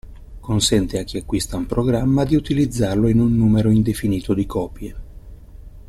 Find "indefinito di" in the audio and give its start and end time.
3.69-4.47